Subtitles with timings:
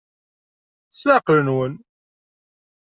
[0.89, 1.73] S leɛqel-nwen.